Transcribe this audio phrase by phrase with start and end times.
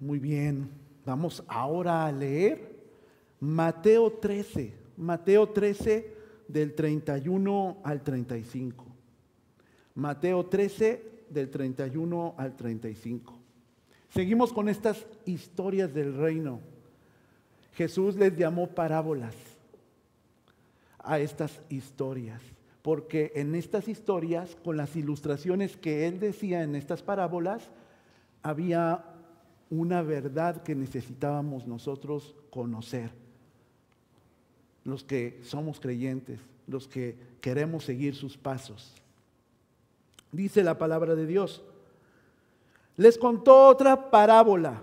[0.00, 0.70] Muy bien.
[1.04, 2.76] Vamos ahora a leer
[3.40, 4.72] Mateo 13.
[4.96, 6.14] Mateo 13
[6.46, 8.86] del 31 al 35.
[9.96, 13.36] Mateo 13 del 31 al 35.
[14.10, 16.60] Seguimos con estas historias del reino.
[17.72, 19.34] Jesús les llamó parábolas
[21.00, 22.40] a estas historias,
[22.80, 27.68] porque en estas historias, con las ilustraciones que él decía en estas parábolas,
[28.40, 29.13] había
[29.70, 33.10] una verdad que necesitábamos nosotros conocer.
[34.84, 38.92] Los que somos creyentes, los que queremos seguir sus pasos.
[40.30, 41.62] Dice la palabra de Dios.
[42.96, 44.82] Les contó otra parábola.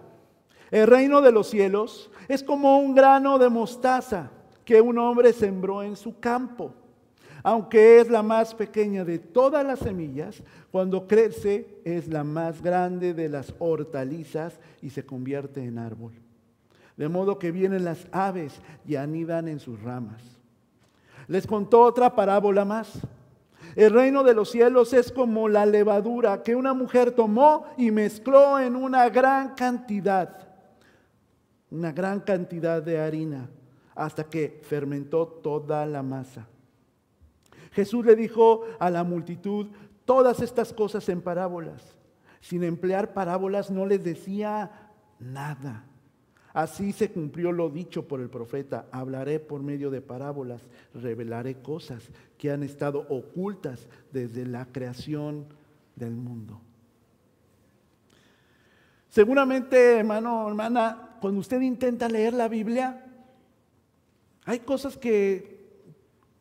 [0.69, 4.31] El reino de los cielos es como un grano de mostaza
[4.63, 6.73] que un hombre sembró en su campo.
[7.43, 13.13] Aunque es la más pequeña de todas las semillas, cuando crece es la más grande
[13.13, 16.13] de las hortalizas y se convierte en árbol.
[16.97, 20.21] De modo que vienen las aves y anidan en sus ramas.
[21.27, 22.99] Les contó otra parábola más.
[23.75, 28.59] El reino de los cielos es como la levadura que una mujer tomó y mezcló
[28.59, 30.49] en una gran cantidad,
[31.69, 33.49] una gran cantidad de harina,
[33.95, 36.47] hasta que fermentó toda la masa.
[37.71, 39.67] Jesús le dijo a la multitud
[40.05, 41.95] todas estas cosas en parábolas.
[42.41, 45.85] Sin emplear parábolas no les decía nada.
[46.53, 50.61] Así se cumplió lo dicho por el profeta, hablaré por medio de parábolas,
[50.93, 55.45] revelaré cosas que han estado ocultas desde la creación
[55.95, 56.59] del mundo.
[59.07, 63.05] Seguramente, hermano, hermana, cuando usted intenta leer la Biblia,
[64.45, 65.50] hay cosas que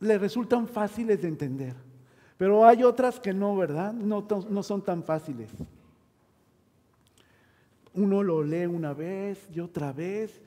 [0.01, 1.75] le resultan fáciles de entender,
[2.37, 3.93] pero hay otras que no, ¿verdad?
[3.93, 5.51] No, son tan fáciles.
[7.93, 10.41] Uno lo lee una vez y otra vez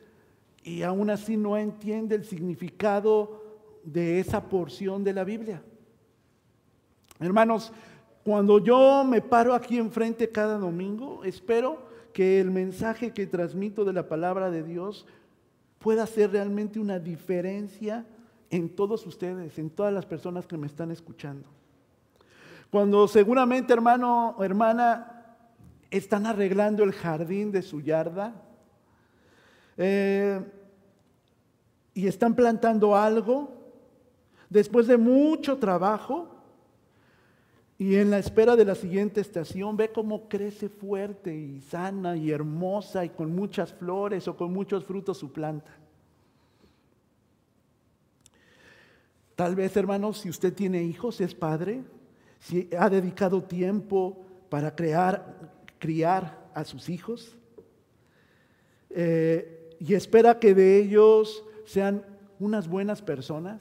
[0.64, 3.44] y aún así no entiende el significado
[3.84, 5.62] de esa porción de la Biblia.
[7.20, 7.72] Hermanos,
[8.24, 13.94] cuando yo me paro aquí enfrente cada domingo, espero que el mensaje que transmito de
[13.94, 15.06] la palabra de Dios
[15.80, 18.06] pueda hacer realmente una diferencia
[18.54, 21.50] en todos ustedes, en todas las personas que me están escuchando.
[22.70, 25.26] Cuando seguramente, hermano o hermana,
[25.90, 28.36] están arreglando el jardín de su yarda
[29.76, 30.40] eh,
[31.96, 33.52] y están plantando algo,
[34.50, 36.30] después de mucho trabajo,
[37.80, 42.30] y en la espera de la siguiente estación, ve cómo crece fuerte y sana y
[42.30, 45.72] hermosa y con muchas flores o con muchos frutos su planta.
[49.44, 51.84] Tal vez, hermanos, si usted tiene hijos, es padre,
[52.40, 57.36] si ha dedicado tiempo para crear, criar a sus hijos
[58.90, 62.06] eh, y espera que de ellos sean
[62.40, 63.60] unas buenas personas.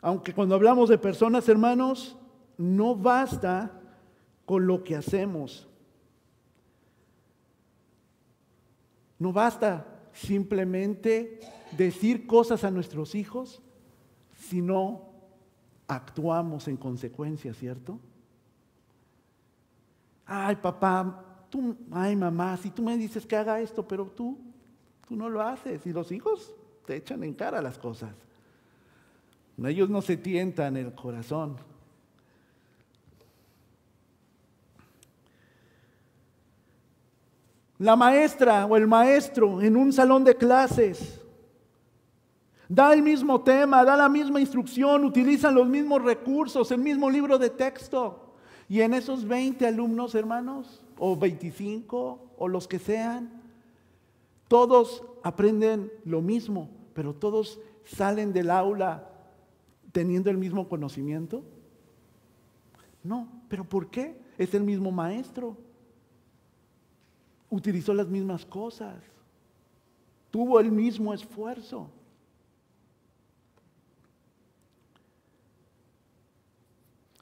[0.00, 2.16] Aunque cuando hablamos de personas, hermanos,
[2.58, 3.80] no basta
[4.44, 5.68] con lo que hacemos.
[9.20, 11.38] No basta simplemente
[11.76, 13.62] decir cosas a nuestros hijos
[14.36, 15.02] si no
[15.86, 17.98] actuamos en consecuencia, ¿cierto?
[20.26, 24.38] Ay, papá, tú, ay, mamá, si tú me dices que haga esto, pero tú,
[25.06, 25.86] tú no lo haces.
[25.86, 26.54] Y los hijos
[26.86, 28.14] te echan en cara las cosas.
[29.62, 31.56] Ellos no se tientan el corazón.
[37.78, 41.23] La maestra o el maestro en un salón de clases
[42.68, 47.38] Da el mismo tema, da la misma instrucción, utilizan los mismos recursos, el mismo libro
[47.38, 48.34] de texto.
[48.68, 53.42] Y en esos 20 alumnos, hermanos, o 25, o los que sean,
[54.48, 59.10] todos aprenden lo mismo, pero todos salen del aula
[59.92, 61.44] teniendo el mismo conocimiento.
[63.02, 64.18] No, pero ¿por qué?
[64.38, 65.56] Es el mismo maestro.
[67.50, 68.96] Utilizó las mismas cosas.
[70.30, 71.90] Tuvo el mismo esfuerzo.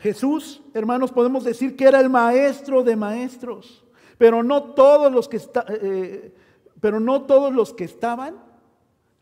[0.02, 3.84] Jesús, hermanos, podemos decir que era el maestro de maestros,
[4.19, 6.34] pero no todos los que, eh,
[6.81, 8.34] pero no todos los que estaban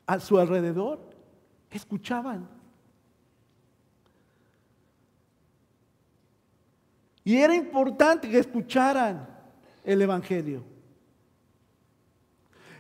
[0.06, 0.98] a su alrededor
[1.70, 2.48] escuchaban.
[7.24, 9.28] Y era importante que escucharan
[9.84, 10.64] el Evangelio.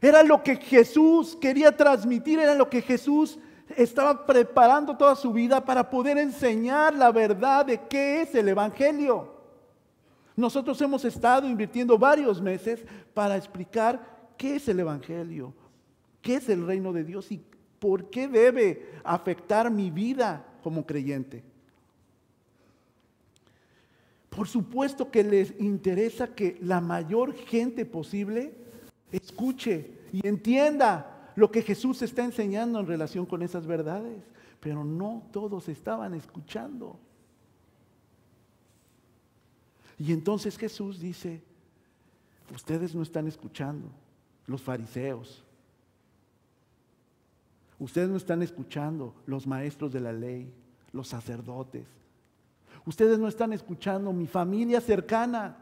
[0.00, 3.38] Era lo que Jesús quería transmitir, era lo que Jesús
[3.76, 9.34] estaba preparando toda su vida para poder enseñar la verdad de qué es el Evangelio.
[10.36, 14.00] Nosotros hemos estado invirtiendo varios meses para explicar
[14.36, 15.52] qué es el Evangelio,
[16.22, 17.42] qué es el reino de Dios y
[17.78, 21.42] por qué debe afectar mi vida como creyente.
[24.30, 28.54] Por supuesto que les interesa que la mayor gente posible
[29.10, 34.22] escuche y entienda lo que Jesús está enseñando en relación con esas verdades,
[34.60, 36.98] pero no todos estaban escuchando.
[39.98, 41.42] Y entonces Jesús dice,
[42.54, 43.90] ustedes no están escuchando,
[44.46, 45.44] los fariseos.
[47.78, 50.52] Ustedes no están escuchando, los maestros de la ley,
[50.92, 51.86] los sacerdotes.
[52.84, 55.56] Ustedes no están escuchando mi familia cercana,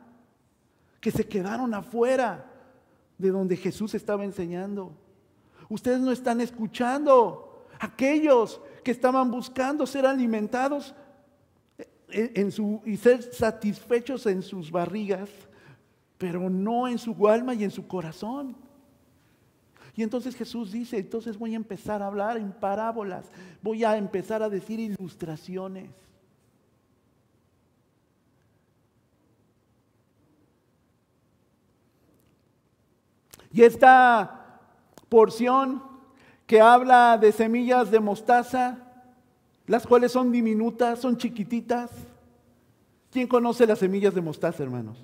[1.01, 2.51] que se quedaron afuera
[3.19, 4.97] de donde Jesús estaba enseñando.
[5.69, 10.95] Ustedes no están escuchando aquellos que estaban buscando ser alimentados
[12.11, 15.29] en su, y ser satisfechos en sus barrigas,
[16.17, 18.57] pero no en su alma y en su corazón.
[19.95, 23.27] Y entonces Jesús dice, entonces voy a empezar a hablar en parábolas,
[23.61, 25.91] voy a empezar a decir ilustraciones.
[33.53, 34.38] Y esta
[35.09, 35.83] porción
[36.47, 38.79] que habla de semillas de mostaza,
[39.67, 41.91] las cuales son diminutas, son chiquititas.
[43.11, 44.99] ¿Quién conoce las semillas de mostaza, hermanos?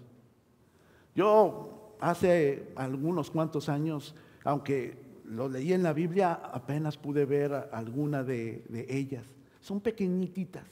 [1.15, 8.25] Yo hace algunos cuantos años, aunque lo leí en la Biblia, apenas pude ver alguna
[8.25, 9.25] de, de ellas.
[9.61, 10.65] Son pequeñititas,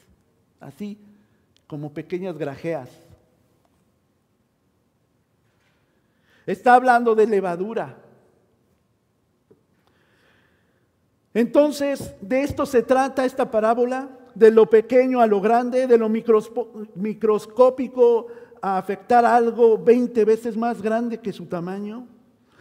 [0.61, 0.99] así
[1.67, 2.91] como pequeñas grajeas.
[6.47, 7.97] Está hablando de levadura.
[11.35, 16.09] Entonces, de esto se trata esta parábola, de lo pequeño a lo grande, de lo
[16.09, 18.27] microscópico
[18.61, 22.07] a afectar algo 20 veces más grande que su tamaño,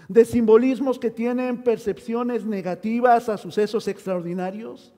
[0.07, 4.93] de simbolismos que tienen percepciones negativas a sucesos extraordinarios.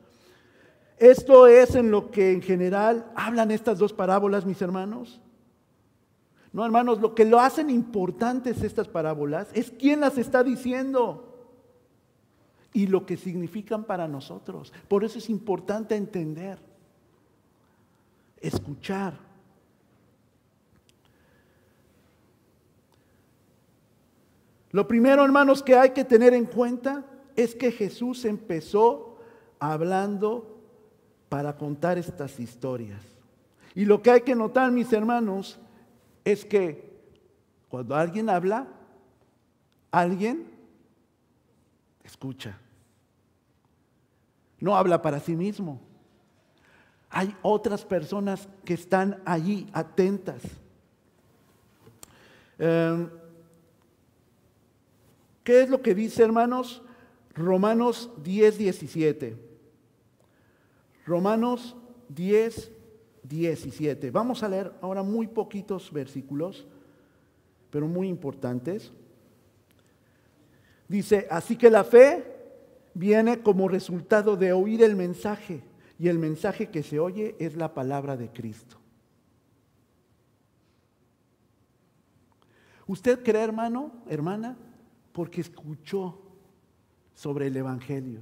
[0.97, 5.19] Esto es en lo que en general hablan estas dos parábolas, mis hermanos.
[6.51, 11.32] No, hermanos, lo que lo hacen importantes estas parábolas es quién las está diciendo
[12.73, 14.73] y lo que significan para nosotros.
[14.87, 16.57] Por eso es importante entender,
[18.41, 19.17] escuchar.
[24.71, 27.05] Lo primero, hermanos, que hay que tener en cuenta
[27.35, 29.19] es que Jesús empezó
[29.59, 30.59] hablando
[31.29, 33.01] para contar estas historias.
[33.75, 35.59] Y lo que hay que notar, mis hermanos,
[36.25, 36.91] es que
[37.69, 38.67] cuando alguien habla,
[39.91, 40.51] alguien
[42.03, 42.59] escucha
[44.63, 45.81] no habla para sí mismo.
[47.09, 50.41] Hay otras personas que están allí atentas.
[52.57, 53.09] Em,
[55.43, 56.81] ¿Qué es lo que dice, hermanos?
[57.35, 59.37] Romanos 10, 17.
[61.05, 61.75] Romanos
[62.07, 62.71] 10,
[63.23, 64.11] 17.
[64.11, 66.65] Vamos a leer ahora muy poquitos versículos,
[67.69, 68.93] pero muy importantes.
[70.87, 72.32] Dice, así que la fe
[72.93, 75.61] viene como resultado de oír el mensaje
[75.97, 78.77] y el mensaje que se oye es la palabra de Cristo.
[82.85, 84.57] ¿Usted cree, hermano, hermana?
[85.11, 86.19] Porque escuchó
[87.13, 88.21] sobre el Evangelio.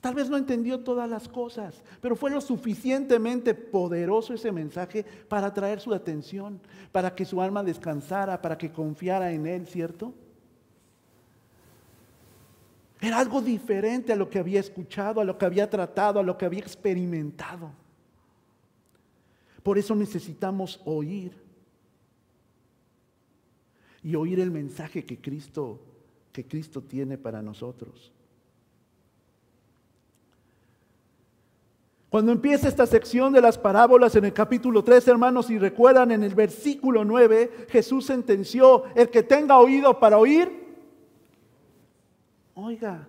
[0.00, 5.48] Tal vez no entendió todas las cosas, pero fue lo suficientemente poderoso ese mensaje para
[5.48, 6.60] atraer su atención,
[6.92, 10.14] para que su alma descansara, para que confiara en Él, ¿cierto?
[13.00, 16.36] Era algo diferente a lo que había escuchado, a lo que había tratado, a lo
[16.36, 17.70] que había experimentado.
[19.62, 21.32] Por eso necesitamos oír
[24.02, 25.80] y oír el mensaje que Cristo
[26.38, 28.12] que Cristo tiene para nosotros.
[32.10, 36.22] Cuando empieza esta sección de las parábolas en el capítulo 3, hermanos, si recuerdan en
[36.22, 40.67] el versículo 9, Jesús sentenció, el que tenga oído para oír,
[42.60, 43.06] Oiga,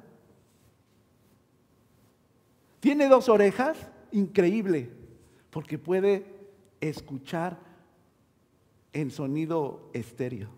[2.79, 3.79] tiene dos orejas,
[4.11, 4.91] increíble,
[5.49, 6.23] porque puede
[6.79, 7.57] escuchar
[8.93, 10.49] en sonido estéreo.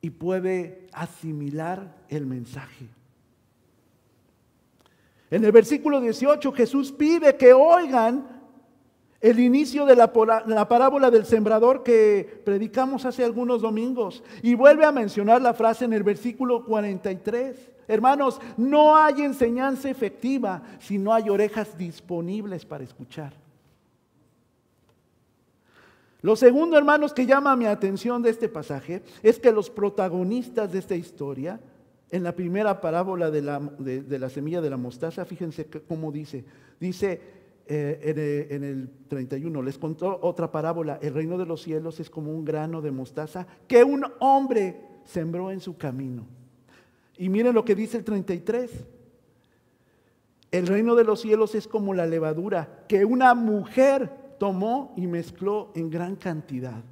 [0.00, 2.86] Y puede asimilar el mensaje.
[5.32, 8.39] En el versículo 18 Jesús pide que oigan
[9.20, 14.22] el inicio de la, parábola del sembrador que predicamos hace algunos domingos.
[14.42, 17.70] Y vuelve a mencionar la frase en el versículo 43.
[17.86, 23.34] Hermanos, no hay enseñanza efectiva si no hay orejas disponibles para escuchar.
[26.22, 30.78] Lo segundo, hermanos, que llama mi atención de este pasaje es que los protagonistas de
[30.78, 31.60] esta historia,
[32.10, 36.44] en la primera parábola de la, de, la semilla de la mostaza, fíjense cómo dice,
[36.78, 37.39] dice
[37.72, 42.00] eh, en, el, en, el, 31, les contó otra parábola, el reino de los cielos
[42.00, 46.26] es como un grano de mostaza que un hombre sembró en su camino.
[47.16, 48.72] Y miren lo que dice el 33.
[50.50, 54.10] El reino de los cielos es como la levadura que una mujer
[54.40, 56.82] tomó y mezcló en gran cantidad.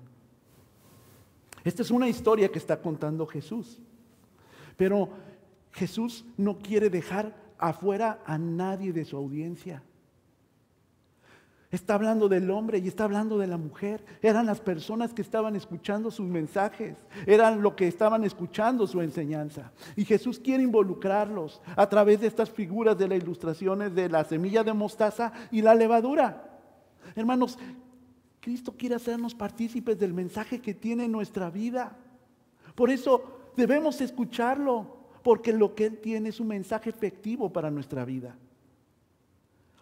[1.64, 3.80] Esta es una historia que está contando Jesús.
[4.76, 5.08] Pero
[5.72, 9.82] Jesús no quiere dejar afuera a nadie de su audiencia.
[11.70, 14.02] Está hablando del hombre y está hablando de la mujer.
[14.22, 16.96] Eran las personas que estaban escuchando sus mensajes.
[17.26, 19.70] Eran lo que estaban escuchando su enseñanza.
[19.94, 24.64] Y Jesús quiere involucrarlos a través de estas figuras de las ilustraciones de la semilla
[24.64, 26.58] de mostaza y la levadura.
[27.14, 27.58] Hermanos,
[28.40, 31.98] Cristo quiere hacernos partícipes del mensaje que tiene en nuestra vida.
[32.74, 38.06] Por eso debemos escucharlo, porque lo que Él tiene es un mensaje efectivo para nuestra
[38.06, 38.38] vida.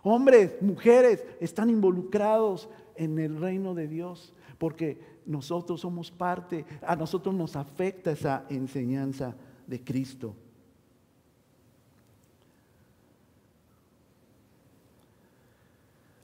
[0.08, 7.34] Hombres, mujeres están involucrados en el reino de Dios porque nosotros somos parte, a nosotros
[7.34, 9.34] nos afecta esa enseñanza
[9.66, 10.36] de Cristo.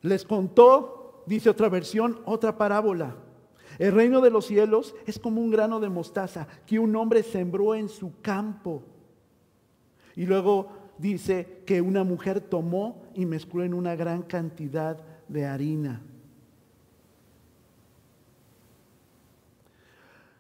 [0.03, 3.17] Les contó, dice otra versión, otra parábola.
[3.81, 7.75] El reino de los cielos es como un grano de mostaza que un hombre sembró
[7.75, 8.85] en su campo.
[10.15, 14.97] Y luego dice que una mujer tomó y mezcló en una gran cantidad
[15.29, 16.01] de harina.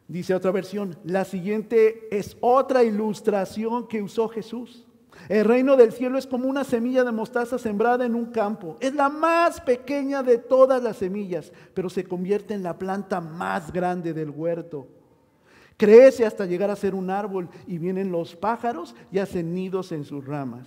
[0.06, 4.86] Dice otra versión, la siguiente es otra ilustración que usó Jesús.
[5.28, 8.76] El reino del cielo es como una semilla de mostaza sembrada en un campo.
[8.80, 13.72] Es la más pequeña de todas las semillas, pero se convierte en la planta más
[13.72, 14.86] grande del huerto.
[15.76, 20.04] Crece hasta llegar a ser un árbol y vienen los pájaros y hacen nidos en
[20.04, 20.66] sus ramas.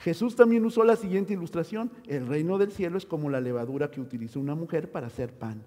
[0.00, 1.90] Jesús también usó la siguiente ilustración.
[2.06, 5.62] El reino del cielo es como la levadura que utilizó una mujer para hacer pan.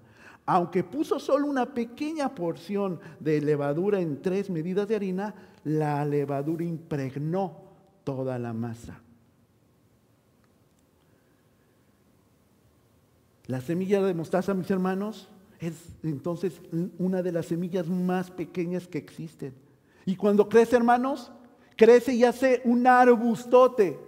[0.46, 6.64] Aunque puso solo una pequeña porción de levadura en tres medidas de harina, la levadura
[6.64, 7.62] impregnó
[8.02, 9.00] toda la masa.
[13.46, 15.28] La semilla de mostaza, mis hermanos,
[15.60, 16.60] es entonces
[16.98, 19.54] una de las semillas más pequeñas que existen.
[20.04, 21.32] Y cuando crece, hermanos,
[21.76, 23.98] crece y hace un arbustote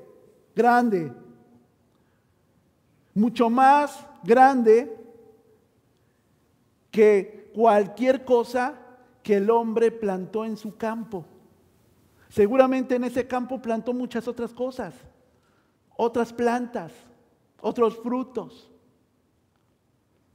[0.54, 1.12] grande,
[3.14, 4.94] mucho más grande
[6.90, 8.78] que cualquier cosa
[9.22, 11.24] que el hombre plantó en su campo.
[12.28, 14.94] Seguramente en ese campo plantó muchas otras cosas,
[15.96, 16.92] otras plantas,
[17.60, 18.70] otros frutos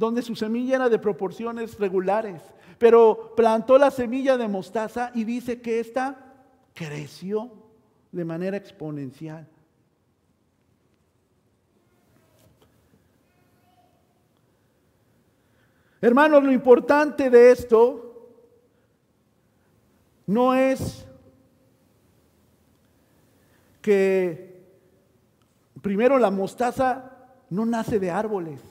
[0.01, 2.41] donde su semilla era de proporciones regulares,
[2.79, 6.33] pero plantó la semilla de mostaza y dice que ésta
[6.73, 7.51] creció
[8.11, 9.47] de manera exponencial.
[16.01, 18.27] Hermanos, lo importante de esto
[20.25, 21.05] no es
[23.83, 24.65] que
[25.79, 28.70] primero la mostaza no nace de árboles.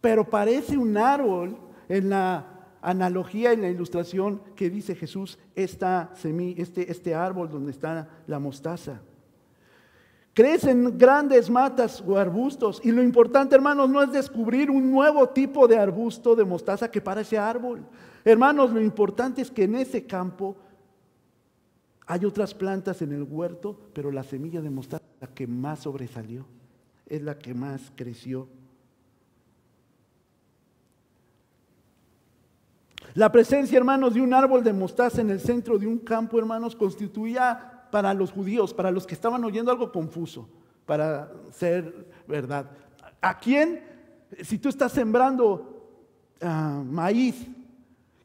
[0.00, 6.12] Pero parece un árbol en la analogía, en la ilustración que dice Jesús, esta
[6.56, 9.00] este, este árbol donde está la mostaza.
[10.38, 12.80] Crecen grandes matas o arbustos.
[12.84, 17.00] Y lo importante, hermanos, no es descubrir un nuevo tipo de arbusto de mostaza que
[17.00, 17.84] para ese árbol.
[18.24, 20.56] Hermanos, lo importante es que en ese campo
[22.06, 25.80] hay otras plantas en el huerto, pero la semilla de mostaza es la que más
[25.80, 26.46] sobresalió,
[27.06, 28.48] es la que más creció.
[33.14, 36.76] La presencia, hermanos, de un árbol de mostaza en el centro de un campo, hermanos,
[36.76, 40.48] constituía para los judíos, para los que estaban oyendo algo confuso,
[40.84, 42.70] para ser verdad.
[43.20, 43.82] ¿A quién?
[44.42, 45.90] Si tú estás sembrando
[46.40, 47.46] ah, maíz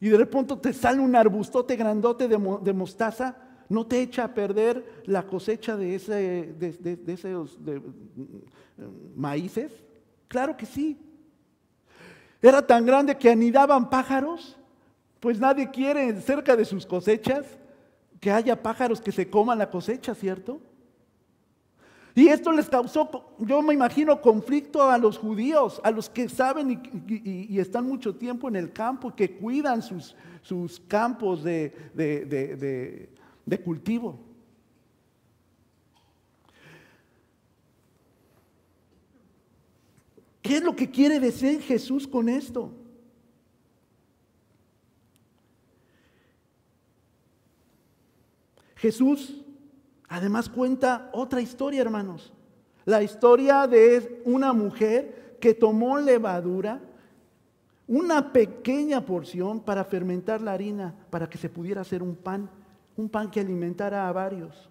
[0.00, 3.36] y de repente te sale un arbustote grandote de, mostaza,
[3.70, 9.72] ¿no te echa a perder la cosecha de, ese, de esos mm, maíces?
[10.28, 10.98] Claro que sí.
[12.42, 14.58] Era tan grande que anidaban pájaros
[15.24, 17.46] pues nadie quiere cerca de sus cosechas
[18.20, 20.60] que haya pájaros que se coman la cosecha, ¿cierto?
[22.14, 26.78] Y esto les causó, yo me imagino, conflicto a los judíos, a los que saben
[27.08, 34.20] y, están mucho tiempo en el campo, que cuidan sus, sus campos de, de cultivo.
[40.42, 42.83] ¿Qué es lo que quiere decir Jesús con esto?
[48.76, 49.42] Jesús
[50.08, 52.32] además cuenta otra historia, hermanos.
[52.84, 56.80] La historia de una mujer que tomó levadura,
[57.86, 62.48] una pequeña porción para fermentar la harina, para que se pudiera hacer un pan,
[62.96, 64.70] un pan que alimentara a varios.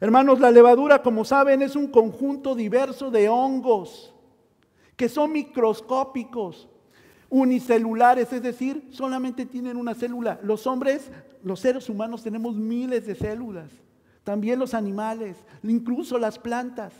[0.00, 4.12] Hermanos, la levadura, como saben, es un conjunto diverso de hongos
[4.96, 6.68] que son microscópicos,
[7.30, 10.38] unicelulares, es decir, solamente tienen una célula.
[10.42, 11.10] Los hombres,
[11.44, 13.70] los seres humanos tenemos miles de células,
[14.24, 16.94] también los animales, incluso las plantas.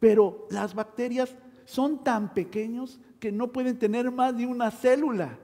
[0.00, 1.34] Pero las bacterias
[1.64, 5.38] son tan pequeños que no pueden tener más de una célula.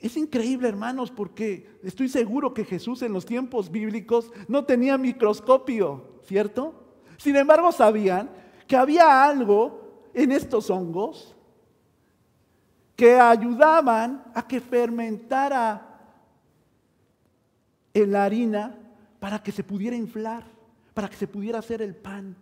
[0.00, 6.20] Es increíble, hermanos, porque estoy seguro que Jesús en los tiempos bíblicos no tenía microscopio,
[6.24, 6.74] ¿cierto?
[7.18, 8.30] Sin embargo, sabían
[8.66, 11.34] que había algo en estos hongos
[12.96, 15.93] que ayudaban a que fermentara
[17.94, 18.76] en la harina
[19.20, 20.44] para que se pudiera inflar,
[20.92, 22.36] para que se pudiera hacer el pan,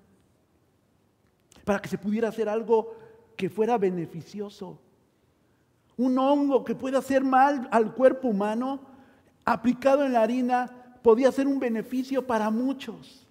[1.64, 2.96] para que se pudiera hacer algo
[3.36, 4.80] que fuera beneficioso.
[5.96, 8.80] Un hongo que pueda hacer mal al cuerpo humano,
[9.44, 13.28] aplicado en la harina, podía ser un beneficio para muchos.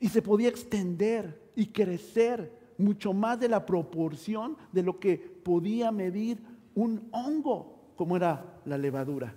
[0.00, 5.90] Y se podía extender y crecer mucho más de la proporción de lo que podía
[5.90, 6.42] medir
[6.74, 9.34] un hongo, como era la levadura.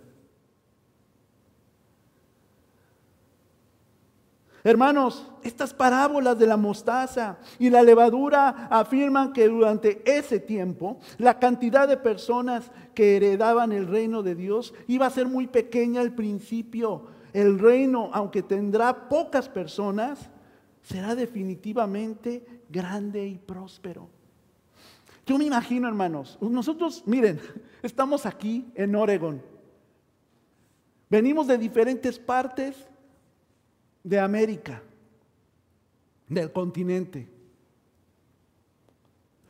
[4.64, 11.40] Hermanos, estas parábolas de la mostaza y la levadura afirman que durante ese tiempo la
[11.40, 16.14] cantidad de personas que heredaban el reino de Dios iba a ser muy pequeña al
[16.14, 17.06] principio.
[17.32, 20.30] El reino, aunque tendrá pocas personas,
[20.82, 24.19] será definitivamente grande y próspero.
[25.30, 27.40] Yo me imagino, hermanos, nosotros, miren,
[27.84, 29.40] estamos aquí en Oregon.
[31.08, 32.76] Venimos de diferentes partes
[34.04, 34.82] de América,
[36.28, 37.30] del continente.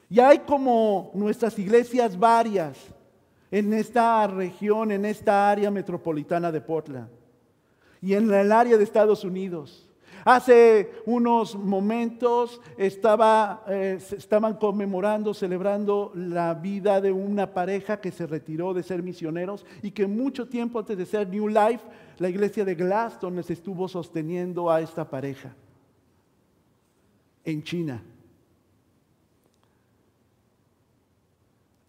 [0.09, 2.77] Y hay como nuestras iglesias varias
[3.49, 7.07] en esta región, en esta área metropolitana de Portland
[8.01, 9.88] y en el área de Estados Unidos.
[10.25, 18.27] Hace unos momentos estaba, eh, estaban conmemorando, celebrando la vida de una pareja que se
[18.27, 21.82] retiró de ser misioneros y que mucho tiempo antes de ser New Life,
[22.17, 25.55] la iglesia de Glaston les estuvo sosteniendo a esta pareja
[27.43, 28.03] en China.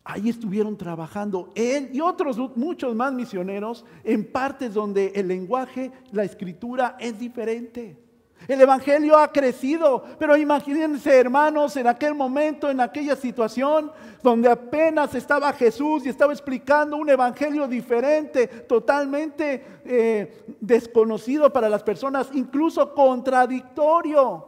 [0.04, 6.24] Ahí estuvieron trabajando él y otros muchos más misioneros en partes donde el lenguaje, la
[6.24, 8.09] escritura es diferente.
[8.48, 15.14] El Evangelio ha crecido, pero imagínense hermanos en aquel momento, en aquella situación donde apenas
[15.14, 22.94] estaba Jesús y estaba explicando un Evangelio diferente, totalmente eh, desconocido para las personas, incluso
[22.94, 24.46] contradictorio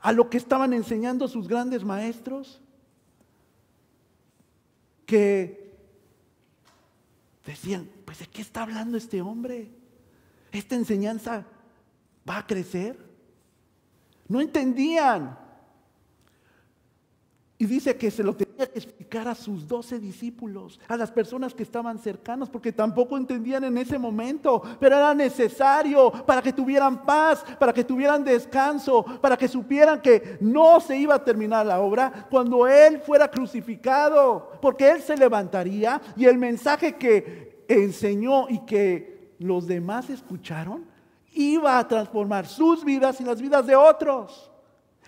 [0.00, 2.60] a lo que estaban enseñando sus grandes maestros,
[5.06, 5.76] que
[7.46, 9.81] decían, pues ¿de qué está hablando este hombre?
[10.52, 11.44] Esta enseñanza
[12.28, 12.96] va a crecer.
[14.28, 15.38] No entendían.
[17.58, 21.54] Y dice que se lo tenía que explicar a sus doce discípulos, a las personas
[21.54, 27.04] que estaban cercanos, porque tampoco entendían en ese momento, pero era necesario para que tuvieran
[27.06, 31.80] paz, para que tuvieran descanso, para que supieran que no se iba a terminar la
[31.80, 38.64] obra cuando Él fuera crucificado, porque Él se levantaría y el mensaje que enseñó y
[38.66, 39.11] que
[39.42, 40.84] los demás escucharon,
[41.32, 44.50] iba a transformar sus vidas y las vidas de otros.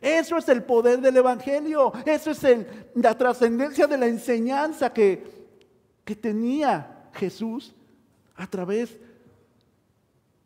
[0.01, 1.92] Eso es el poder del Evangelio.
[2.05, 2.47] Eso es
[2.94, 5.47] la trascendencia de la enseñanza que,
[6.05, 7.75] que tenía Jesús
[8.37, 8.99] a través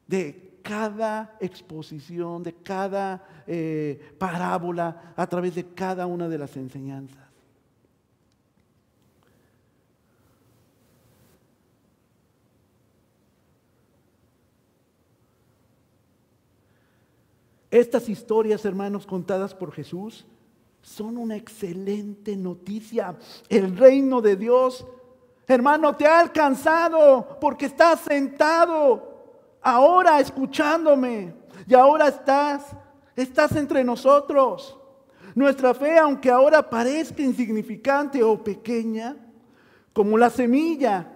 [0.07, 7.28] de cada exposición, de cada eh, parábola, a través de cada una de las enseñanzas.
[17.71, 20.27] Estas historias, hermanos, contadas por Jesús,
[20.81, 23.17] son una excelente noticia.
[23.49, 24.87] El reino de Dios,
[25.47, 29.19] hermano, te ha alcanzado porque estás sentado
[29.61, 31.35] ahora escuchándome
[31.67, 32.75] y ahora estás,
[33.15, 34.79] estás entre nosotros.
[35.35, 39.15] Nuestra fe, aunque ahora parezca insignificante o pequeña,
[39.93, 41.13] como la semilla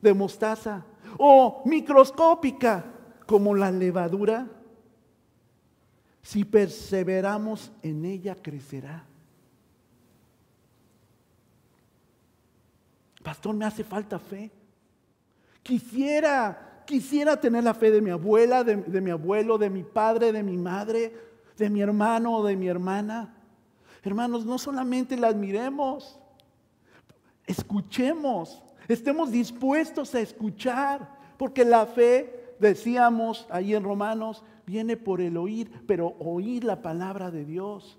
[0.00, 0.84] de mostaza,
[1.18, 2.84] o microscópica
[3.26, 4.48] como la levadura,
[6.22, 9.04] si perseveramos en ella, crecerá.
[13.22, 14.50] Pastor, me hace falta fe.
[15.62, 20.42] Quisiera, quisiera tener la fe de mi abuela, de, mi abuelo, de mi padre, de
[20.42, 21.12] mi madre,
[21.56, 23.34] de mi hermano o de mi hermana.
[24.02, 26.18] Hermanos, no solamente la admiremos,
[27.46, 35.36] escuchemos, estemos dispuestos a escuchar, porque la fe, decíamos ahí en Romanos, viene por el
[35.36, 37.98] oír, pero oír la palabra de Dios.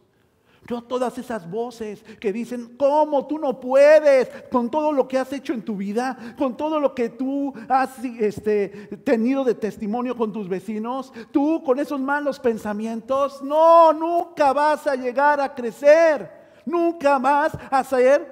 [0.69, 4.29] No todas esas voces que dicen, ¿cómo tú no puedes?
[4.49, 8.03] Con todo lo que has hecho en tu vida, con todo lo que tú has
[8.03, 8.69] este,
[9.03, 14.95] tenido de testimonio con tus vecinos, tú con esos malos pensamientos, no, nunca vas a
[14.95, 16.31] llegar a crecer,
[16.65, 18.31] nunca vas a hacer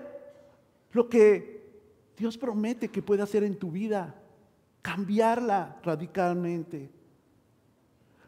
[0.93, 1.51] lo que
[2.15, 4.15] Dios promete que puede hacer en tu vida,
[4.81, 7.00] cambiarla radicalmente.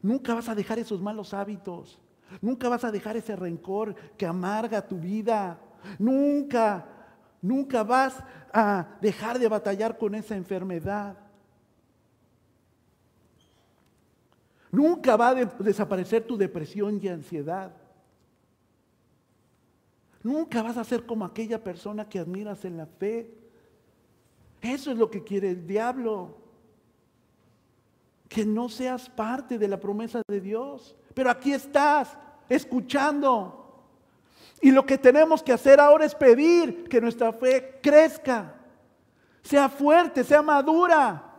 [0.03, 1.97] Nunca vas a dejar esos malos hábitos.
[2.41, 5.57] Nunca vas a dejar ese rencor que amarga tu vida.
[5.97, 6.85] Nunca,
[7.41, 11.17] nunca vas a dejar de batallar con esa enfermedad.
[14.71, 17.71] Nunca va a desaparecer tu depresión y ansiedad.
[20.21, 23.37] Nunca vas a ser como aquella persona que admiras en la fe.
[24.61, 26.42] Eso es lo que quiere el diablo.
[28.33, 30.95] Que no seas parte de la promesa de Dios.
[31.13, 32.17] Pero aquí estás,
[32.49, 33.85] escuchando.
[34.59, 38.55] Y lo que tenemos que hacer ahora es pedir que nuestra fe crezca,
[39.43, 41.31] sea fuerte, sea madura.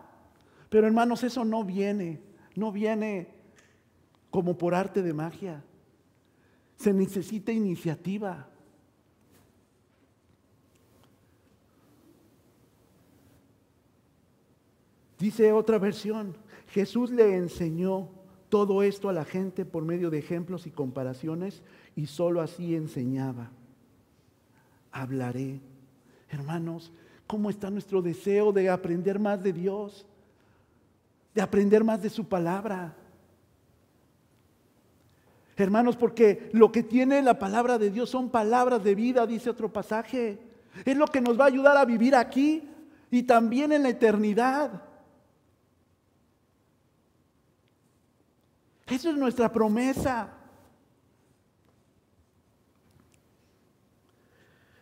[0.69, 2.23] Pero hermanos, eso no viene,
[2.55, 3.35] no viene
[4.31, 5.65] como por arte de magia.
[6.77, 8.49] Se necesita iniciativa.
[15.19, 16.37] Dice otra versión,
[16.75, 18.09] Jesús le enseñó
[18.49, 21.63] todo esto a la gente por medio de ejemplos y comparaciones
[21.95, 23.53] y solo así enseñaba.
[24.91, 25.61] Hablaré.
[26.29, 26.91] Hermanos,
[27.29, 30.05] ¿cómo está nuestro deseo de aprender más de Dios?
[31.33, 32.97] De aprender más de su palabra.
[35.57, 39.73] Hermanos, porque lo que tiene la palabra de Dios son palabras de vida, dice otro
[39.73, 40.41] pasaje.
[40.85, 42.69] Es lo que nos va a ayudar a vivir aquí
[43.13, 44.83] y también en la eternidad.
[48.87, 50.33] Eso es nuestra promesa.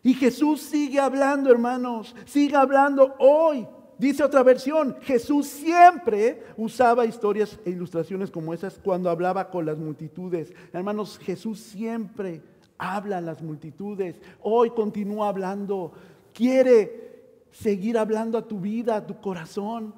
[0.03, 3.67] Y Jesús sigue hablando, hermanos, sigue hablando hoy.
[3.99, 9.79] Dice otra versión, Jesús siempre usaba historias e ilustraciones como esas cuando hablaba con las
[9.79, 10.53] multitudes.
[10.73, 12.43] Hermanos, Jesús siempre
[12.79, 14.21] habla a las multitudes.
[14.41, 15.93] Hoy continúa hablando.
[16.35, 19.95] Quiere seguir hablando a tu vida, a tu corazón.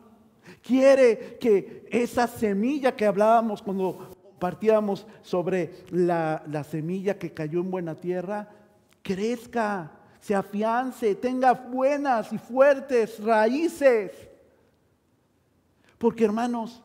[0.62, 7.94] Quiere que esa semilla que hablábamos cuando partíamos sobre la, semilla que cayó en buena
[7.94, 8.48] tierra,
[9.02, 14.12] crezca, se afiance, tenga buenas y fuertes raíces.
[15.98, 16.83] Porque hermanos,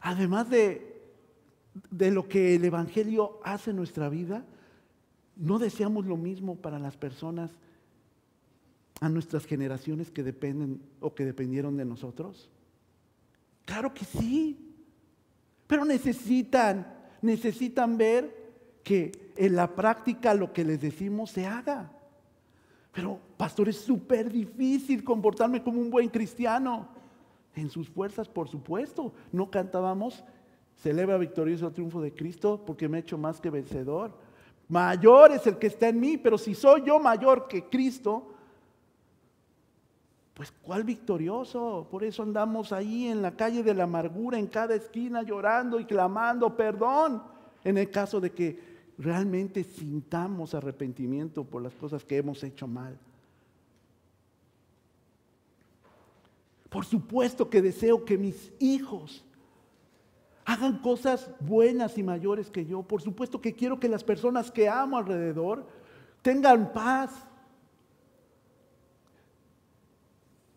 [0.00, 1.00] además de,
[1.90, 4.44] de lo que el Evangelio hace en nuestra vida,
[5.36, 7.50] no deseamos lo mismo para las personas
[9.00, 12.50] a nuestras generaciones que dependen o que dependieron de nosotros?
[13.64, 14.58] Claro que sí.
[15.66, 16.86] Pero necesitan,
[17.22, 18.34] necesitan ver
[18.82, 21.92] que en la práctica lo que les decimos se haga.
[22.92, 26.88] Pero, pastor, es súper difícil comportarme como un buen cristiano.
[27.54, 29.12] En sus fuerzas, por supuesto.
[29.30, 30.24] No cantábamos,
[30.76, 34.16] celebra victorioso el triunfo de Cristo porque me he hecho más que vencedor.
[34.68, 38.34] Mayor es el que está en mí, pero si soy yo mayor que Cristo,
[40.38, 41.88] pues ¿cuál victorioso?
[41.90, 45.84] Por eso andamos ahí en la calle de la amargura, en cada esquina llorando y
[45.84, 47.20] clamando perdón,
[47.64, 48.56] en el caso de que
[48.98, 52.96] realmente sintamos arrepentimiento por las cosas que hemos hecho mal.
[56.68, 59.24] Por supuesto que deseo que mis hijos
[60.44, 62.82] hagan cosas buenas y mayores que yo.
[62.84, 65.66] Por supuesto que quiero que las personas que amo alrededor
[66.22, 67.10] tengan paz,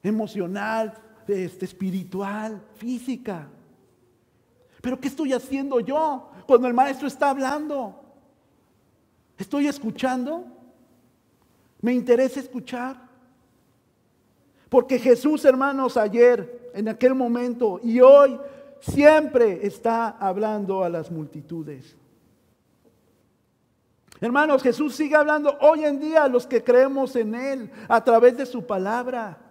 [0.04, 0.94] emocional,
[1.28, 3.48] este, espiritual, física.
[4.82, 8.02] Pero ¿qué estoy haciendo yo cuando el maestro está hablando?
[9.38, 10.46] ¿Estoy escuchando?
[11.82, 12.98] ¿Me interesa escuchar?
[14.70, 18.40] Porque Jesús, hermanos, ayer, en aquel momento y hoy,
[18.80, 21.96] siempre está hablando a las multitudes.
[24.20, 28.38] Hermanos, Jesús sigue hablando hoy en día a los que creemos en Él a través
[28.38, 29.51] de su palabra.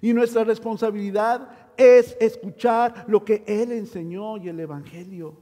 [0.00, 5.36] Y nuestra responsabilidad es escuchar lo que Él enseñó y el Evangelio.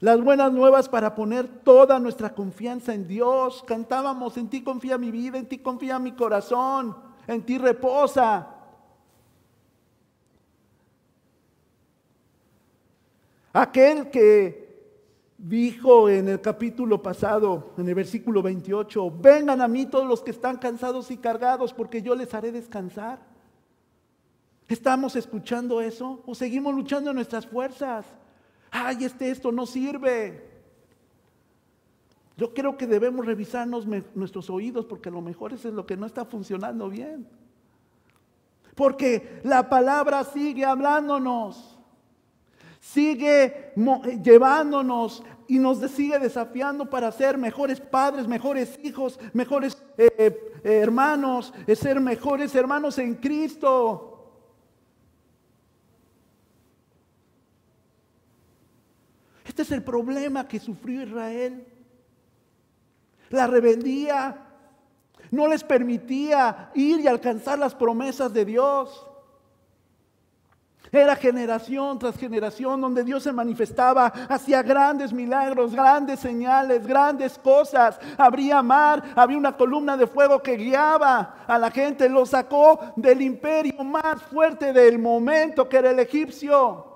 [0.00, 3.62] Las buenas nuevas para poner toda nuestra confianza en Dios.
[3.66, 8.56] Cantábamos, en ti confía mi vida, en ti confía mi corazón, en ti reposa.
[13.52, 14.59] Aquel que
[15.42, 20.32] dijo en el capítulo pasado, en el versículo 28, vengan a mí todos los que
[20.32, 23.20] están cansados y cargados, porque yo les haré descansar.
[24.68, 28.06] ¿Estamos escuchando eso o seguimos luchando en nuestras fuerzas?
[28.70, 30.48] Ay, este esto no sirve.
[32.36, 35.96] Yo creo que debemos revisarnos nuestros oídos porque a lo mejor eso es lo que
[35.96, 37.26] no está funcionando bien.
[38.74, 41.69] Porque la palabra sigue hablándonos
[42.80, 43.72] sigue
[44.22, 51.52] llevándonos y nos sigue desafiando para ser mejores padres, mejores hijos, mejores eh, eh, hermanos,
[51.76, 54.06] ser mejores hermanos en Cristo.
[59.44, 61.66] Este es el problema que sufrió Israel.
[63.28, 64.46] La rebeldía
[65.30, 69.09] no les permitía ir y alcanzar las promesas de Dios.
[70.92, 78.00] Era generación tras generación donde Dios se manifestaba, hacía grandes milagros, grandes señales, grandes cosas.
[78.18, 83.22] Habría mar, había una columna de fuego que guiaba a la gente, lo sacó del
[83.22, 86.86] imperio más fuerte del momento que era el egipcio.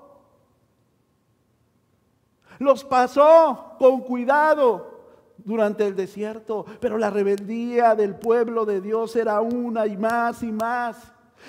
[2.59, 4.95] Los pasó con cuidado
[5.37, 10.51] durante el desierto, pero la rebeldía del pueblo de Dios era una y más y
[10.51, 10.97] más.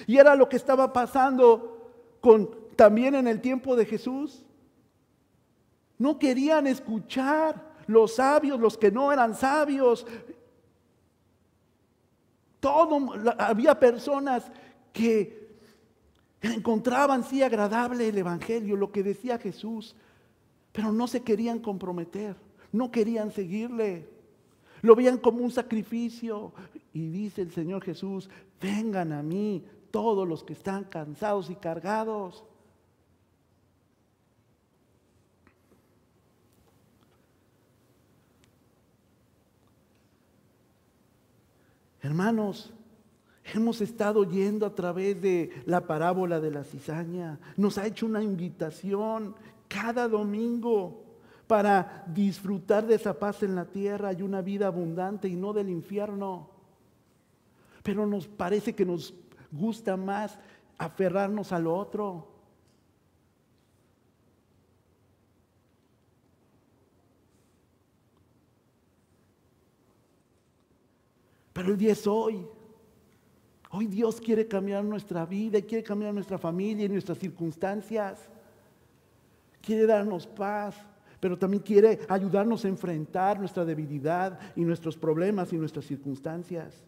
[0.06, 1.75] Y era lo que estaba pasando
[2.76, 4.42] también en el tiempo de Jesús.
[5.98, 10.06] No querían escuchar los sabios, los que no eran sabios.
[12.60, 14.50] Todo, había personas
[14.92, 15.46] que
[16.42, 19.94] encontraban sí agradable el Evangelio, lo que decía Jesús,
[20.72, 22.36] pero no se querían comprometer,
[22.72, 24.08] no querían seguirle.
[24.82, 26.52] Lo veían como un sacrificio.
[26.92, 28.28] Y dice el Señor Jesús,
[28.60, 29.64] vengan a mí
[29.96, 32.44] todos los que están cansados y cargados.
[42.02, 42.74] Hermanos,
[43.54, 47.40] hemos estado yendo a través de la parábola de la cizaña.
[47.56, 49.35] Nos ha hecho una invitación
[49.66, 51.04] cada domingo
[51.46, 55.70] para disfrutar de esa paz en la tierra y una vida abundante y no del
[55.70, 56.50] infierno.
[57.82, 59.14] Pero nos parece que nos
[59.50, 60.38] gusta más
[60.78, 62.28] aferrarnos al otro.
[71.52, 72.46] Pero el día es hoy.
[73.70, 78.28] Hoy Dios quiere cambiar nuestra vida, quiere cambiar nuestra familia y nuestras circunstancias.
[79.62, 80.76] Quiere darnos paz,
[81.18, 86.85] pero también quiere ayudarnos a enfrentar nuestra debilidad y nuestros problemas y nuestras circunstancias.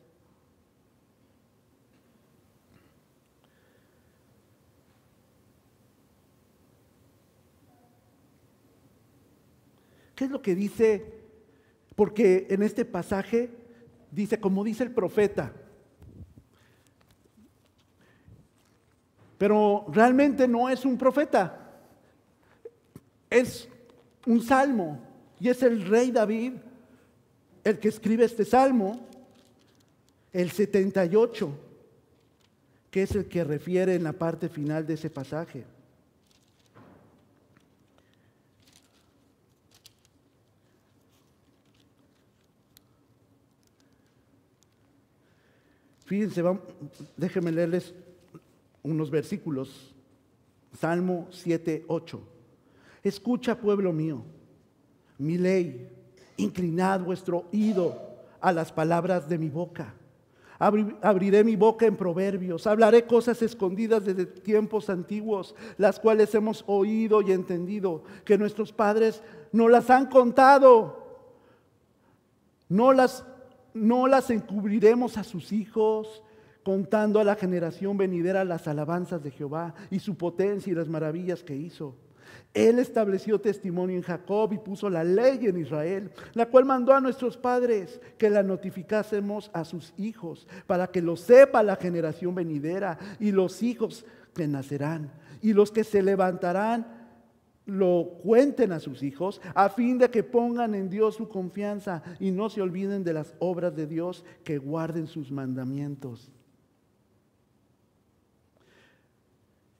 [10.18, 11.04] ¿Qué es lo que dice?
[11.94, 13.50] Porque en este pasaje
[14.10, 15.52] dice, como dice el profeta,
[19.38, 21.70] pero realmente no es un profeta,
[23.30, 23.68] es
[24.26, 24.98] un salmo
[25.38, 26.54] y es el rey David
[27.62, 29.06] el que escribe este salmo,
[30.32, 31.48] el 78,
[32.90, 35.77] que es el que refiere en la parte final de ese pasaje.
[46.08, 46.42] Fíjense,
[47.18, 47.94] déjenme leerles
[48.82, 49.94] unos versículos.
[50.72, 52.20] Salmo 7, 8.
[53.02, 54.22] Escucha, pueblo mío,
[55.18, 55.86] mi ley,
[56.38, 57.94] inclinad vuestro oído
[58.40, 59.92] a las palabras de mi boca.
[60.58, 67.20] abriré mi boca en proverbios, hablaré cosas escondidas desde tiempos antiguos, las cuales hemos oído
[67.20, 71.06] y entendido, que nuestros padres no las han contado,
[72.70, 73.26] no las
[73.78, 76.22] no las encubriremos a sus hijos,
[76.62, 81.42] contando a la generación venidera las alabanzas de Jehová y su potencia y las maravillas
[81.42, 81.94] que hizo.
[82.54, 87.00] Él estableció testimonio en Jacob y puso la ley en Israel, la cual mandó a
[87.00, 92.98] nuestros padres que la notificásemos a sus hijos, para que lo sepa la generación venidera
[93.20, 95.10] y los hijos que nacerán
[95.40, 96.97] y los que se levantarán
[97.68, 102.30] lo cuenten a sus hijos, a fin de que pongan en Dios su confianza y
[102.30, 106.32] no se olviden de las obras de Dios, que guarden sus mandamientos.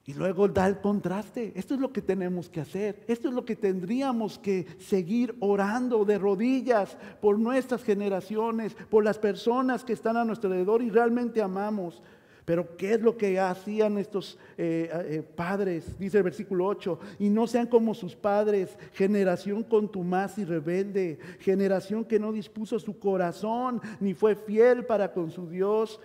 [0.05, 1.51] Y luego da el contraste.
[1.55, 3.03] Esto es lo que tenemos que hacer.
[3.07, 9.17] Esto es lo que tendríamos que seguir orando de rodillas por nuestras generaciones, por las
[9.17, 12.03] personas que están a nuestro alrededor y realmente amamos.
[12.49, 15.95] Pero ¿qué es lo que hacían estos eh, eh, padres?
[15.99, 22.03] Dice el versículo 8, y no sean como sus padres, generación contumaz y rebelde, generación
[22.03, 25.99] que no dispuso su corazón ni fue fiel para con su Dios,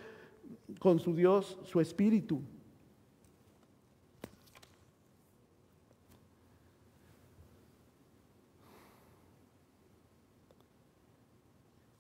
[0.79, 2.43] con su Dios, su espíritu.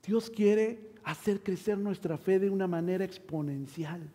[0.06, 4.06] Dios quiere hacer crecer nuestra fe de una manera exponencial.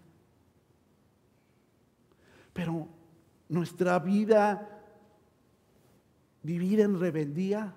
[2.60, 2.90] Pero
[3.48, 4.68] nuestra vida
[6.44, 7.74] vivir en rebeldía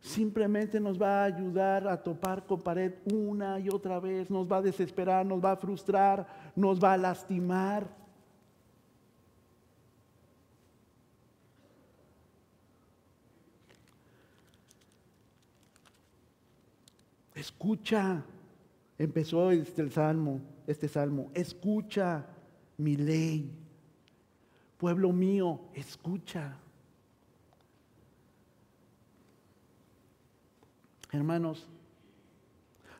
[0.00, 4.56] simplemente nos va a ayudar a topar con pared una y otra vez, nos va
[4.56, 7.94] a desesperar, nos va a frustrar, nos va a lastimar.
[17.34, 18.22] Escucha,
[18.96, 22.24] empezó este el salmo, este salmo, escucha
[22.80, 23.50] mi ley.
[24.78, 26.56] Pueblo mío, escucha.
[31.12, 31.68] Hermanos,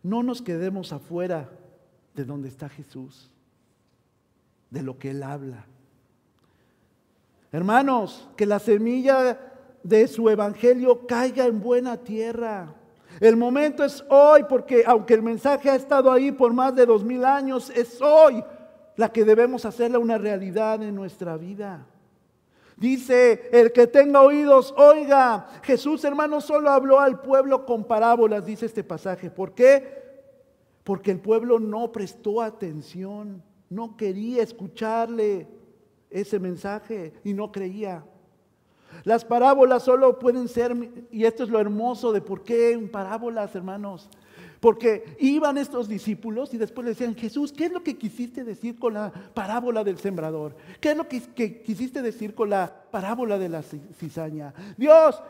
[0.02, 1.50] no nos quedemos afuera
[2.14, 3.30] de donde está Jesús,
[4.70, 5.64] de lo que Él habla.
[7.52, 9.38] Hermanos, que la semilla
[9.82, 12.74] de su evangelio caiga en buena tierra.
[13.18, 17.04] El momento es hoy porque aunque el mensaje ha estado ahí por más de dos
[17.04, 18.44] mil años, es hoy
[18.96, 21.86] la que debemos hacerla una realidad en nuestra vida.
[22.76, 25.46] Dice, el que tenga oídos, oiga.
[25.62, 29.30] Jesús, hermano, solo habló al pueblo con parábolas, dice este pasaje.
[29.30, 30.00] ¿Por qué?
[30.82, 35.46] Porque el pueblo no prestó atención, no quería escucharle
[36.08, 38.02] ese mensaje y no creía.
[39.04, 40.74] Las parábolas solo pueden ser,
[41.10, 44.08] y esto es lo hermoso de por qué en parábolas, hermanos.
[44.60, 48.78] Porque iban estos discípulos y después le decían, Jesús, ¿qué es lo que quisiste decir
[48.78, 50.54] con la parábola del sembrador?
[50.80, 54.52] ¿Qué es lo que, que quisiste decir con la parábola de la cizaña?
[54.76, 55.22] Dios,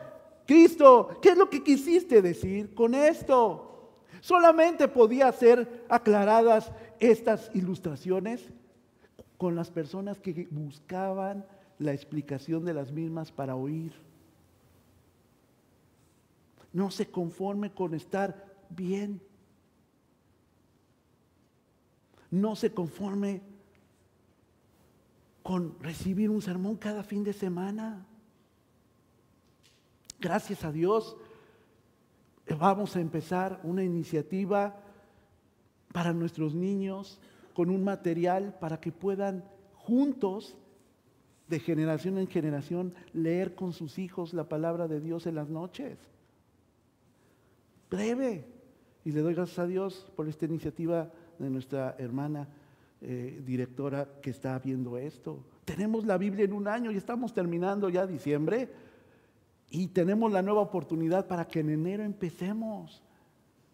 [0.45, 3.93] Cristo, ¿qué es lo que quisiste decir con esto?
[4.19, 8.43] Solamente podía ser aclaradas estas ilustraciones
[9.37, 11.45] con las personas que buscaban
[11.79, 13.93] la explicación de las mismas para oír.
[16.73, 19.21] No se conforme con estar bien.
[22.29, 23.41] No se conforme
[25.43, 28.05] con recibir un sermón cada fin de semana.
[30.19, 31.17] Gracias a Dios,
[32.59, 34.77] vamos a empezar una iniciativa
[35.91, 37.19] para nuestros niños
[37.53, 39.43] con un material para que puedan
[39.75, 40.55] juntos
[41.47, 45.97] de generación en generación leer con sus hijos la palabra de Dios en las noches.
[47.89, 48.45] Breve.
[49.03, 51.09] Y le doy gracias a Dios por esta iniciativa
[51.39, 52.47] de nuestra hermana
[53.01, 55.43] eh, directora que está viendo esto.
[55.65, 58.69] Tenemos la Biblia en un año y estamos terminando ya diciembre
[59.71, 63.01] y tenemos la nueva oportunidad para que en enero empecemos.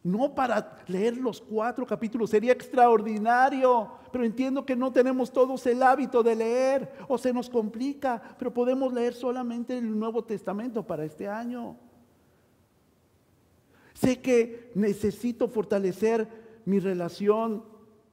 [0.03, 5.83] No para leer los cuatro capítulos, sería extraordinario, pero entiendo que no tenemos todos el
[5.83, 11.03] hábito de leer o se nos complica, pero podemos leer solamente el Nuevo Testamento para
[11.03, 11.75] este año.
[13.99, 16.27] Sé que necesito fortalecer
[16.65, 17.63] mi relación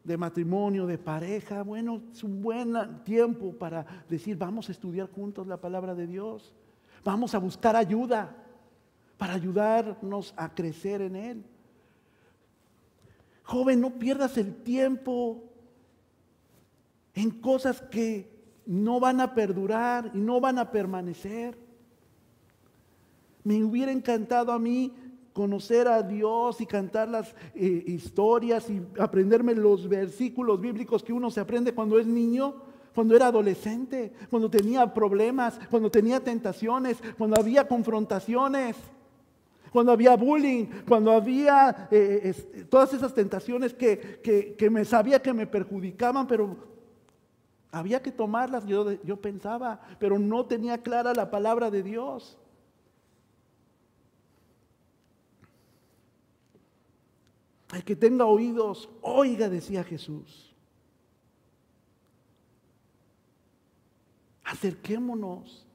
[0.03, 1.63] de matrimonio, de pareja.
[1.63, 6.55] Bueno, es un buen tiempo para decir, vamos a estudiar juntos la palabra de Dios.
[7.05, 8.35] Vamos a buscar ayuda
[9.19, 11.45] para ayudarnos a crecer en Él.
[13.43, 15.45] Joven, no pierdas el tiempo
[17.13, 18.33] en cosas que
[18.65, 21.59] no van a perdurar y no van a permanecer.
[23.43, 24.95] Me hubiera encantado a mí
[25.35, 31.31] conocer a Dios y cantar las eh, historias y aprenderme los versículos bíblicos que uno
[31.31, 32.55] se aprende cuando es niño,
[32.95, 38.77] cuando era adolescente, cuando tenía problemas, cuando tenía tentaciones, cuando había confrontaciones
[39.73, 42.33] cuando había bullying, cuando había eh,
[42.71, 46.57] todas esas tentaciones que, me sabía que me perjudicaban, pero
[47.73, 52.39] había que tomarlas, yo, yo pensaba, pero no tenía clara la palabra de Dios.
[57.75, 60.55] El que tenga oídos, oiga, decía Jesús.
[64.45, 65.67] Acerquémonos,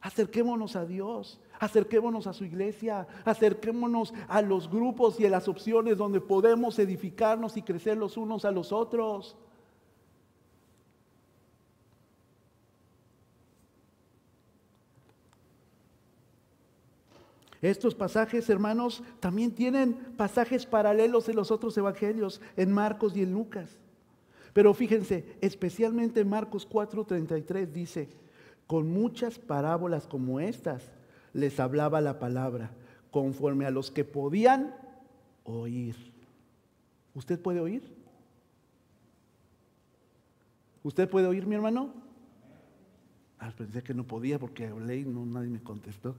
[0.00, 1.40] acerquémonos a Dios.
[1.60, 7.56] Acerquémonos a su iglesia, acerquémonos a los grupos y a las opciones donde podemos edificarnos
[7.56, 9.36] y crecer los unos a los otros.
[17.64, 23.32] Estos pasajes, hermanos, también tienen pasajes paralelos en los otros evangelios, en Marcos y en
[23.32, 23.78] Lucas.
[24.52, 28.10] Pero fíjense, especialmente en Marcos 4:33 dice,
[28.66, 30.92] con muchas parábolas como estas
[31.32, 32.70] les hablaba la palabra,
[33.10, 34.74] conforme a los que podían
[35.44, 35.96] oír.
[37.14, 37.82] ¿Usted puede oír?
[40.82, 41.94] ¿Usted puede oír, mi hermano?
[43.38, 46.14] Ah, pensé que no podía porque hablé y no, nadie me contestó.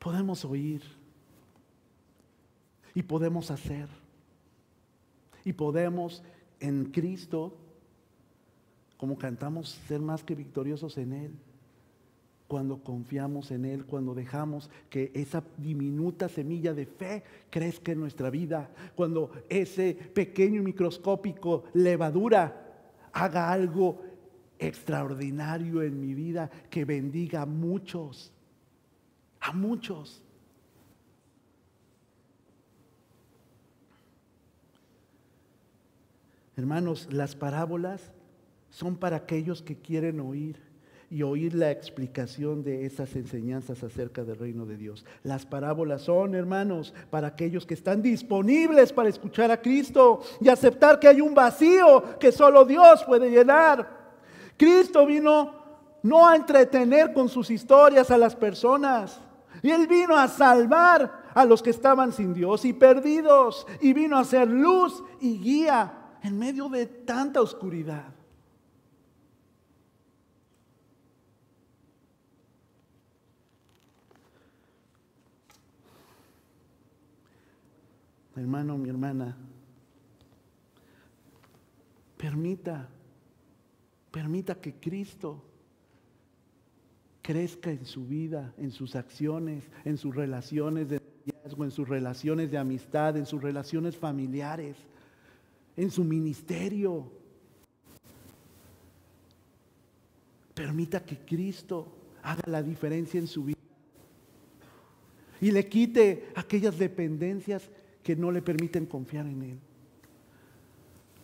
[0.00, 0.82] Podemos oír.
[2.94, 3.86] Y podemos hacer.
[5.44, 6.24] Y podemos
[6.58, 7.54] en Cristo,
[8.96, 11.32] como cantamos, ser más que victoriosos en Él.
[12.48, 18.28] Cuando confiamos en Él, cuando dejamos que esa diminuta semilla de fe crezca en nuestra
[18.28, 24.02] vida, cuando ese pequeño microscópico levadura haga algo
[24.58, 28.32] extraordinario en mi vida que bendiga a muchos
[29.40, 30.22] a muchos.
[36.56, 38.12] Hermanos, las parábolas
[38.70, 40.56] son para aquellos que quieren oír
[41.10, 45.04] y oír la explicación de esas enseñanzas acerca del reino de Dios.
[45.24, 51.00] Las parábolas son, hermanos, para aquellos que están disponibles para escuchar a Cristo y aceptar
[51.00, 53.98] que hay un vacío que solo Dios puede llenar.
[54.56, 55.54] Cristo vino
[56.02, 59.20] no a entretener con sus historias a las personas,
[59.62, 63.66] y Él vino a salvar a los que estaban sin Dios y perdidos.
[63.80, 68.14] Y vino a ser luz y guía en medio de tanta oscuridad.
[78.36, 79.36] Hermano, mi hermana,
[82.16, 82.88] permita,
[84.10, 85.49] permita que Cristo
[87.30, 91.00] crezca en su vida, en sus acciones, en sus relaciones de
[91.58, 94.76] en sus relaciones de amistad, en sus relaciones familiares,
[95.76, 97.08] en su ministerio.
[100.54, 101.86] Permita que Cristo
[102.20, 103.58] haga la diferencia en su vida
[105.40, 107.70] y le quite aquellas dependencias
[108.02, 109.58] que no le permiten confiar en Él.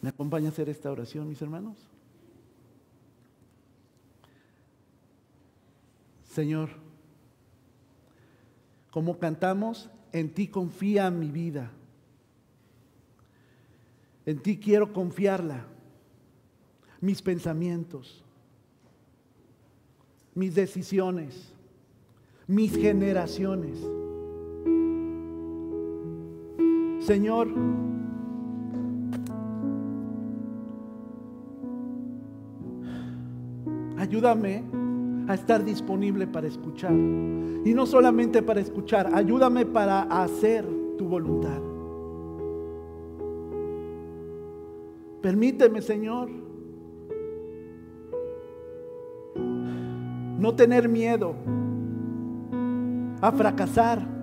[0.02, 1.95] ¿Me acompaña a hacer esta oración, mis hermanos?
[6.37, 6.68] Señor,
[8.91, 11.72] como cantamos, en ti confía mi vida.
[14.26, 15.64] En ti quiero confiarla.
[17.01, 18.22] Mis pensamientos,
[20.34, 21.55] mis decisiones,
[22.47, 23.78] mis generaciones.
[27.01, 27.49] Señor,
[33.97, 34.86] ayúdame
[35.28, 36.92] a estar disponible para escuchar.
[36.92, 40.64] Y no solamente para escuchar, ayúdame para hacer
[40.96, 41.60] tu voluntad.
[45.20, 46.30] Permíteme, Señor,
[50.38, 51.34] no tener miedo
[53.20, 54.16] a fracasar.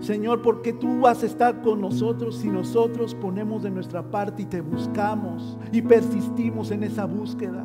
[0.00, 4.44] Señor, porque tú vas a estar con nosotros si nosotros ponemos de nuestra parte y
[4.44, 7.64] te buscamos y persistimos en esa búsqueda.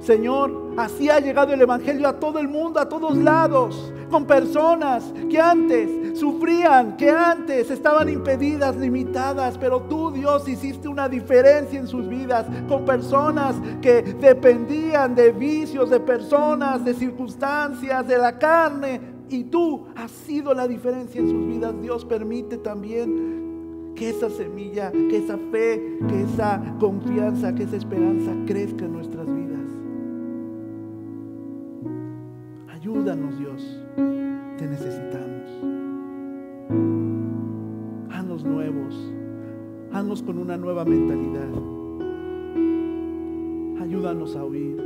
[0.00, 5.12] Señor, así ha llegado el Evangelio a todo el mundo, a todos lados, con personas
[5.28, 11.88] que antes sufrían, que antes estaban impedidas, limitadas, pero tú Dios hiciste una diferencia en
[11.88, 19.00] sus vidas, con personas que dependían de vicios, de personas, de circunstancias, de la carne,
[19.28, 21.74] y tú has sido la diferencia en sus vidas.
[21.82, 23.45] Dios permite también
[23.96, 29.26] que esa semilla, que esa fe, que esa confianza, que esa esperanza crezca en nuestras
[29.26, 29.70] vidas.
[32.68, 33.80] Ayúdanos Dios,
[34.58, 35.50] te necesitamos.
[38.10, 39.12] Haznos nuevos,
[39.92, 41.48] haznos con una nueva mentalidad.
[43.80, 44.76] Ayúdanos a oír,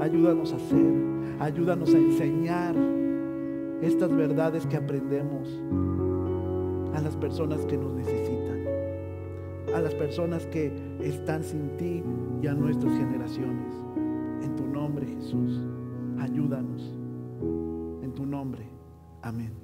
[0.00, 0.92] ayúdanos a hacer,
[1.40, 2.74] ayúdanos a enseñar
[3.80, 5.48] estas verdades que aprendemos
[6.94, 8.33] a las personas que nos necesitan,
[9.74, 10.72] a las personas que
[11.02, 12.02] están sin ti
[12.42, 13.74] y a nuestras generaciones.
[14.42, 15.60] En tu nombre, Jesús,
[16.20, 16.94] ayúdanos.
[18.02, 18.68] En tu nombre.
[19.22, 19.63] Amén.